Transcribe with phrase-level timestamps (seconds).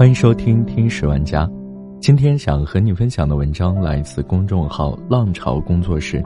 [0.00, 1.46] 欢迎收听《听史玩家》，
[2.00, 6.24] 今天想和你分享的文章来自公众号“浪潮工作室”。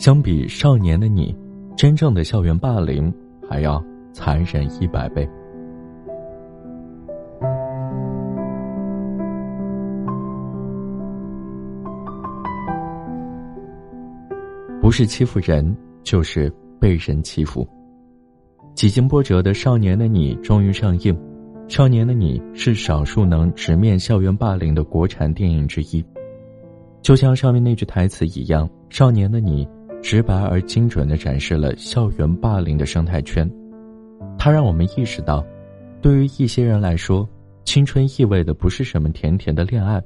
[0.00, 1.36] 相比少年的你，
[1.76, 3.12] 真正的校园霸凌
[3.46, 5.28] 还要残忍一百倍。
[14.80, 16.50] 不是欺负人，就是
[16.80, 17.68] 被人欺负。
[18.74, 21.14] 几经波折的《少年的你》终于上映。
[21.68, 26.04] 《少年的你》是少数能直面校园霸凌的国产电影之一，
[27.00, 29.64] 就像上面那句台词一样，《少年的你》
[30.02, 33.50] 直白而精准的展示了校园霸凌的生态圈。
[34.38, 35.42] 它让我们意识到，
[36.02, 37.26] 对于一些人来说，
[37.64, 40.02] 青春意味的不是什么甜甜的恋爱，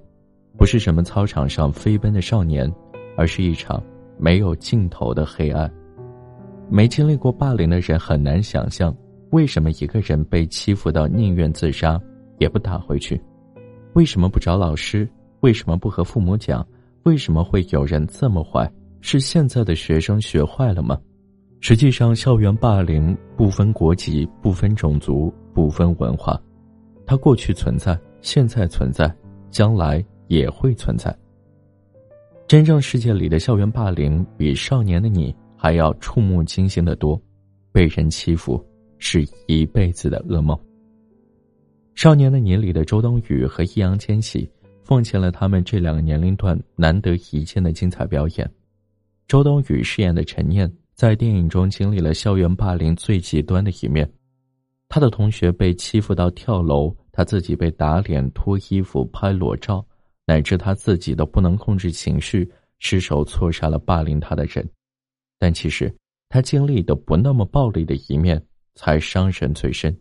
[0.56, 2.73] 不是什么操场上飞奔的少年，
[3.16, 3.83] 而是一场
[4.19, 5.69] 没有尽头的黑暗。
[6.69, 8.94] 没经历过霸凌的人很难想象。
[9.30, 12.00] 为什么一个人被欺负到宁愿自杀
[12.38, 13.20] 也不打回去？
[13.94, 15.08] 为什么不找老师？
[15.41, 16.66] 为什么不和父母讲？
[17.05, 18.70] 为什么会有人这么坏？
[19.00, 20.98] 是现在的学生学坏了吗？
[21.60, 26.41] 实际上，校园霸凌不分国籍、不分种族、不分文化，
[27.06, 29.12] 它过去存在，现在存在，
[29.50, 31.16] 将来也会存在。
[32.47, 37.20] 真正世界里的校园霸凌，比少年的你还要触目惊心的多，
[37.72, 38.64] 被人欺负。
[38.98, 40.58] 是一辈子的噩梦。
[41.94, 44.48] 少年的你里的周冬雨和易烊千玺，
[44.84, 48.50] 奉献了他们这两个年龄段难得一见的精彩表演。
[49.28, 54.08] 周冬雨饰演的陈念，在电影中经历了校园霸凌最极端的一面，
[54.88, 59.84] 她的同学被欺负到跳楼，她自己被打脸、脱衣服、拍裸照，
[60.27, 64.69] 乃至她自己都不能控制情绪，失手错杀了霸凌她的人。
[65.38, 65.94] 但其实，
[66.28, 68.42] 他经历的不那么暴力的一面。
[68.77, 69.94] 才伤人最深。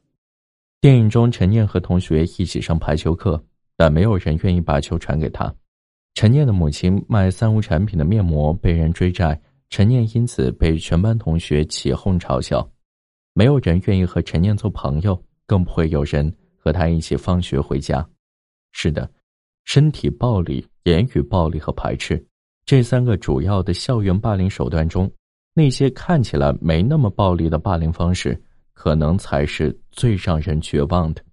[0.80, 3.44] 电影中，陈念和同学一起上排球课，
[3.76, 5.52] 但没有人愿意把球传给他。
[6.14, 12.70] 陈念的母亲卖三无产品的面膜被人追债，陈念因此被全班同学起哄嘲笑。
[13.34, 18.08] 没有人愿意和陈念做朋友，更不会有人和他一起放学回家。
[18.72, 19.10] 是的，
[19.64, 22.24] 身体暴力、言语暴力和排斥
[22.66, 25.12] 这三个主要的校园霸凌手段中，
[25.54, 28.40] 那些看起来没那么暴力的霸凌方式。
[28.76, 31.24] 可能才是最让人绝望的。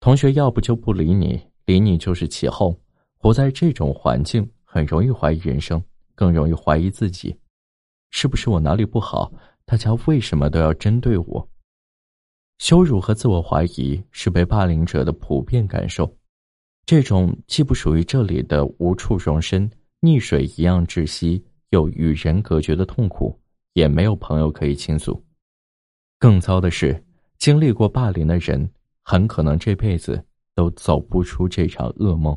[0.00, 2.74] 同学要不就不理你，理你就是起哄。
[3.18, 5.82] 活在这种环境，很容易怀疑人生，
[6.14, 7.36] 更容易怀疑自己，
[8.10, 9.30] 是不是我哪里不好？
[9.66, 11.48] 大家为什么都要针对我？
[12.58, 16.10] 羞辱和自我怀疑是被霸凌者的普遍感受。
[16.86, 19.68] 这种既不属于这里的无处容身、
[20.00, 23.38] 溺水一样窒息又与人隔绝的痛苦，
[23.74, 25.22] 也没有朋友可以倾诉。
[26.20, 27.00] 更糟的是，
[27.38, 28.68] 经历过霸凌的人
[29.02, 30.20] 很可能这辈子
[30.52, 32.36] 都走不出这场噩梦。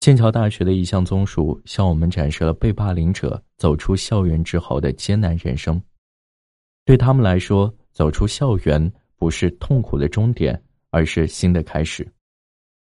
[0.00, 5.80] 剑桥大学的一项综述向我们展示了被霸凌者走出校园之后的艰难人生。
[6.86, 12.10] 对他们来说，走出校园不是痛苦的终点，而是新的开始。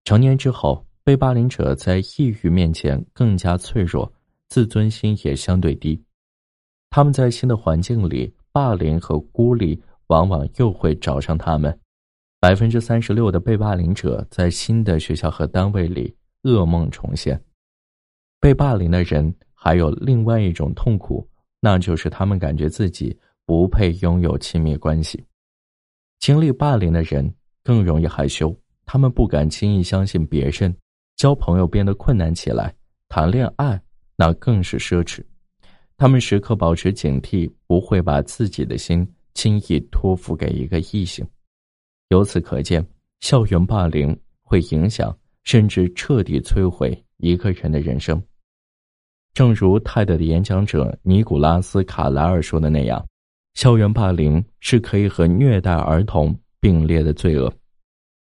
[0.04, 4.10] 成年之后，被霸凌者在抑郁面前更加脆弱，
[4.48, 5.98] 自尊心也相对低。
[6.90, 8.30] 他们在新的环境里。
[8.54, 11.76] 霸凌和孤立往往又会找上他们。
[12.38, 17.42] 百分之三十六的被霸凌者在新的学校和单位里噩梦重现。
[18.38, 21.28] 被霸凌的人还有另外一种痛苦，
[21.58, 25.24] 那就是他们感觉自己不配拥有亲密关系。
[26.20, 27.34] 经历霸凌的人
[27.64, 30.72] 更容易害羞，他们不敢轻易相信别人，
[31.16, 32.72] 交朋友变得困难起来，
[33.08, 33.82] 谈恋爱
[34.14, 35.24] 那更是奢侈。
[35.96, 41.26] 他们时刻保持警惕，不会把自己的心轻易托付给一个异性。
[42.08, 42.84] 由此可见，
[43.20, 48.22] 校园霸凌会影响甚至彻底摧毁一个人的人生。
[49.32, 53.04] 正如泰德的演讲者尼古拉斯·卡莱尔说的那样，
[53.54, 57.52] 校园霸凌是可以和虐待儿童并列的罪恶。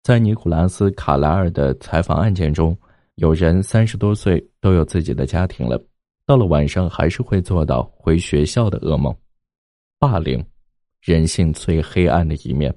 [0.04, 2.78] 在尼古拉斯·卡莱尔的采访案件中，
[3.16, 5.82] 有人三十多岁都有自己的家庭了。
[6.28, 9.16] 到了晚上，还是会做到回学校的噩梦。
[9.98, 10.46] 霸凌，
[11.02, 12.76] 人性最黑暗的一面。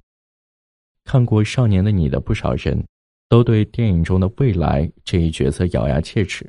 [1.05, 2.81] 看过《少年的你》的不少人，
[3.29, 6.49] 都对电影中的未来这一角色咬牙切齿。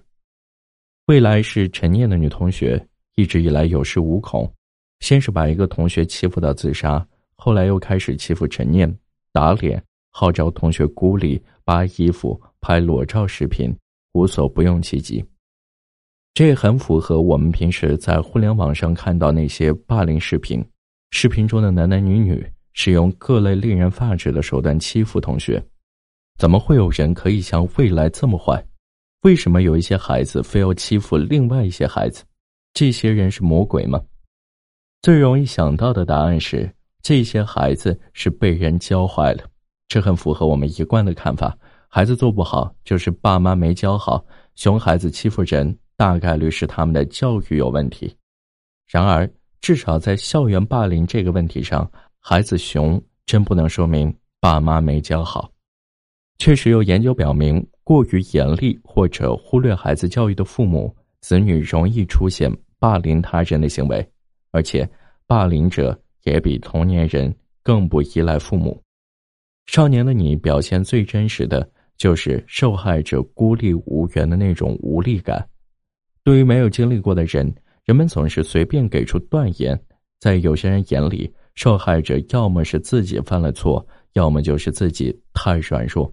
[1.08, 2.80] 未来是陈念的女同学，
[3.16, 4.48] 一直以来有恃无恐，
[5.00, 7.04] 先是把一个同学欺负到自杀，
[7.36, 8.96] 后来又开始欺负陈念，
[9.34, 13.76] 打脸，号召同学孤立、扒衣服、拍裸照视频，
[14.14, 15.26] 无所不用其极。
[16.34, 20.64] 这也很符合我们平时在互联网上看到那些霸凌视频，
[21.12, 25.62] 视频中的男男女女使用各类令人发指的手段欺负同学，
[26.40, 28.66] 怎么会有人可以像未来这么坏？
[29.24, 32.24] 为什么有一些孩子非要欺负另外一些孩子？
[32.74, 34.02] 这些人是魔鬼吗？
[35.02, 36.74] 最容易想到的答案是，
[37.04, 39.44] 这些孩子是被人教坏了。
[39.90, 41.56] 这很符合我们一贯的看法：
[41.90, 44.26] 孩子做不好，就是爸妈没教好。
[44.56, 48.12] 熊孩子欺负人，大概率是他们的教育有问题。
[48.88, 51.88] 然而，至少在校园霸凌这个问题上，
[52.20, 55.48] 孩子熊真不能说明爸妈没教好。
[56.40, 64.04] 确实有研究表明，过于严厉或者忽略孩子教育的父母，子女容易出现霸凌他人的行为，
[64.50, 64.90] 而且
[65.28, 67.32] 霸凌者也比同年人
[67.62, 68.82] 更不依赖父母。
[69.68, 75.48] 少年的你表现最真实的就是受害者孤立无援的那种无力感。
[76.24, 77.54] 对于没有经历过的人，
[77.84, 79.80] 人们总是随便给出断言，
[80.20, 86.12] 在有些人眼里，受害者要么是自己犯了错，要么就是自己太软弱。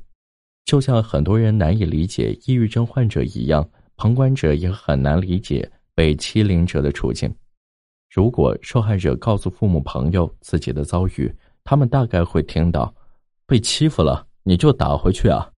[0.65, 7.33] 就像很多人难以理解抑郁症患者一样，旁观者也很难理解被欺凌者的处境。
[8.11, 11.31] 如果受害者告诉父母、朋友自己的遭遇，
[11.65, 12.95] 他们大概会听到
[13.47, 15.51] ：“被欺负了，你就打回去啊！”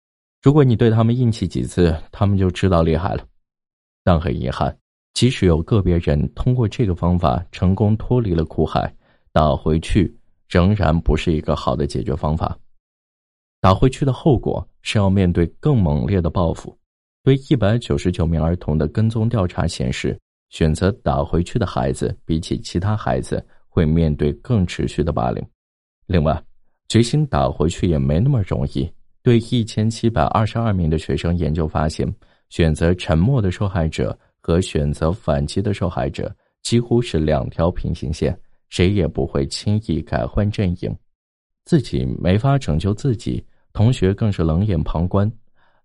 [0.43, 3.28] 如果你对他们硬气几次，他们就知道厉害了。
[4.09, 4.75] 但很遗憾，
[5.13, 8.91] 即使有个别人通过这个方法成功脱离了苦海，
[9.35, 10.17] 打回去
[10.49, 12.59] 仍然不是一个好的解决方法。
[13.61, 16.75] 打回去的后果是要面对更猛烈的报复。
[17.23, 20.19] 对一百九十九名儿童的跟踪调查显示，
[20.49, 25.47] 选择打回去的孩子比起其他孩子会面对更持续的霸凌。
[26.07, 26.43] 另外，
[26.89, 28.91] 决心打回去也没那么容易。
[29.23, 32.11] 对一千七百二十二名的学生研究发现，
[32.49, 40.95] 选择沉默的受害者和选择反击的受害者几乎是两条平行线，谁也不会轻易改换阵营。
[41.65, 45.31] 自己没法拯救自己，同学更是冷眼旁观，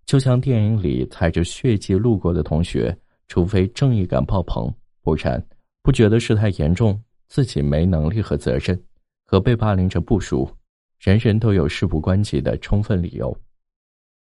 [0.06, 2.96] 就像电影里踩着血迹路过的同学，
[3.28, 4.72] 除非正义感爆棚，
[5.02, 5.42] 不然
[5.82, 8.82] 不觉得事态严重，自己没能力和责任，
[9.26, 10.50] 和被霸凌者不熟，
[10.98, 13.36] 人人都有事不关己的充分理由。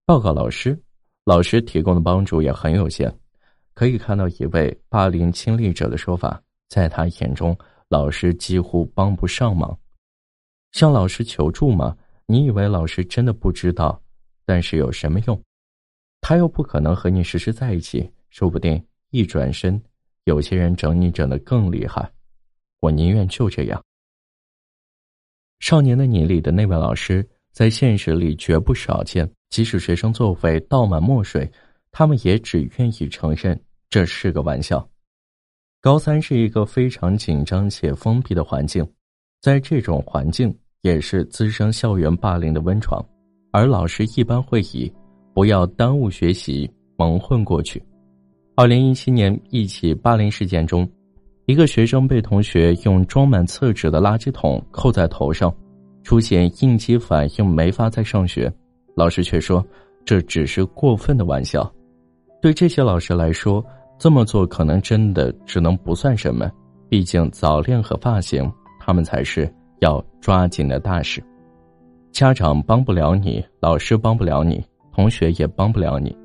[0.06, 0.78] 报告老师，
[1.24, 3.12] 老师提供的帮助也很有限，
[3.74, 7.56] 可以看到一位霸凌亲历者的说法，在他眼中，
[7.88, 9.78] 老师几乎帮不上忙。
[10.72, 11.96] 向老师求助吗？
[12.26, 14.02] 你以为老师真的不知道？
[14.44, 15.40] 但是有什么用？
[16.20, 19.80] 他又不可能和你时时在一起，说不定一转身，
[20.24, 22.10] 有些人整你整的更厉害。
[22.80, 23.80] 我宁愿就这样。
[25.60, 29.30] 少年的你里的那位老师，在现实里绝不少见。
[29.52, 31.48] 即使学生座位倒满墨水，
[31.92, 33.56] 他们也只愿意承认
[33.88, 34.84] 这是个玩笑。
[35.80, 38.84] 高三是一个非常紧张且封闭的环境，
[39.40, 40.52] 在这种环境。
[40.82, 43.00] 也是滋生校园霸凌的温床，
[43.52, 44.92] 而老师一般会以
[45.32, 47.80] “不要耽误学习”蒙混过去。
[48.56, 50.84] 二零一七年一起霸凌事件中，
[51.46, 55.54] 一个学生被同学用装满厕纸的垃圾桶扣在头上，
[56.02, 58.52] 出现应激反应，没法再上学。
[58.94, 59.64] 老师却说
[60.04, 61.70] 这只是过分的玩笑。
[62.40, 63.64] 对这些老师来说，
[63.98, 66.50] 这么做可能真的只能不算什么，
[66.88, 69.52] 毕竟早恋和发型，他们才是。
[69.80, 71.20] 要抓紧的大事，
[72.12, 76.16] 家长帮不了你，老师帮不了你，同学也帮不了你。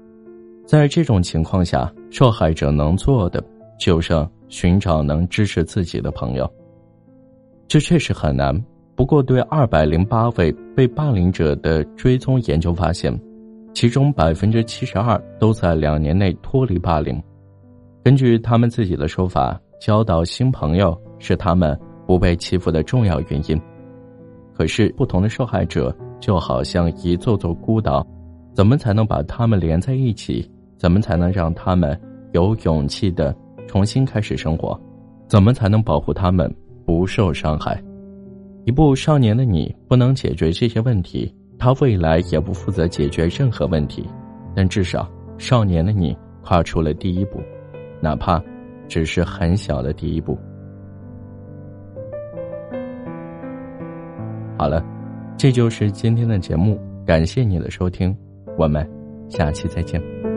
[0.63, 3.43] 在这种情况下，受害者能做的
[3.79, 6.47] 就剩寻找能支持自己的朋友。
[7.67, 8.53] 这确实很难。
[8.97, 13.17] 不过，对二百零八位被霸凌者的追踪研究发现，
[13.73, 17.17] 其中百分之七十二都在两年内脱离霸凌。
[18.03, 21.79] 根据他们自己的说法，交到新朋友是他们。
[22.07, 23.61] 不被欺负的重要原因，
[24.55, 28.01] 可是不同的受害者就好像一座座孤岛，
[28.53, 30.49] 怎么才能把他们连在一起？
[30.77, 31.99] 怎么才能让他们
[32.31, 33.35] 有勇气的
[33.67, 34.79] 重新开始生活？
[35.27, 36.49] 怎么才能保护他们
[36.85, 37.77] 不受伤害？
[38.67, 44.05] 一部《少年的你》不能解决这些问题，他未来也不负责解决任何问题，
[44.53, 45.03] 但至少
[45.37, 47.39] 《少年的你》跨出了第一步，
[48.01, 48.43] 哪怕
[48.89, 50.37] 只是很小的第一步。
[54.57, 54.83] 好了，
[55.37, 58.13] 这就是今天的节目，感谢你的收听，
[58.57, 58.85] 我们
[59.29, 60.36] 下期再见。